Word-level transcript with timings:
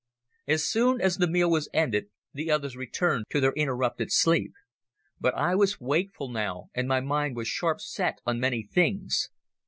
As 0.47 0.67
soon 0.67 0.99
as 0.99 1.17
the 1.17 1.27
meal 1.29 1.51
was 1.51 1.69
ended 1.75 2.07
the 2.33 2.49
others 2.49 2.75
returned 2.75 3.25
to 3.29 3.39
their 3.39 3.51
interrupted 3.53 4.11
sleep. 4.11 4.51
But 5.19 5.35
I 5.35 5.53
was 5.53 5.79
wakeful 5.79 6.27
now 6.29 6.69
and 6.73 6.87
my 6.87 7.01
mind 7.01 7.35
was 7.35 7.47
sharp 7.47 7.79
set 7.81 8.19
on 8.25 8.39
many 8.39 8.63
things. 8.63 9.29